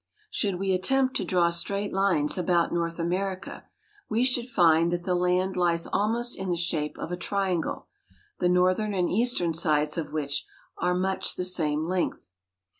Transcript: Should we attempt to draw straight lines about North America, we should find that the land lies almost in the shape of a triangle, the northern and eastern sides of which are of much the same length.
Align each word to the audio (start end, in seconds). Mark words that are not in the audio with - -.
Should 0.31 0.55
we 0.57 0.71
attempt 0.73 1.15
to 1.17 1.23
draw 1.23 1.51
straight 1.51 1.93
lines 1.93 2.35
about 2.35 2.73
North 2.73 2.97
America, 2.97 3.67
we 4.09 4.23
should 4.25 4.47
find 4.49 4.91
that 4.91 5.03
the 5.03 5.13
land 5.13 5.55
lies 5.55 5.85
almost 5.93 6.35
in 6.35 6.49
the 6.49 6.57
shape 6.57 6.97
of 6.97 7.11
a 7.11 7.15
triangle, 7.15 7.85
the 8.39 8.49
northern 8.49 8.95
and 8.95 9.11
eastern 9.11 9.53
sides 9.53 9.99
of 9.99 10.11
which 10.11 10.47
are 10.79 10.93
of 10.93 10.97
much 11.01 11.35
the 11.35 11.43
same 11.45 11.85
length. 11.85 12.31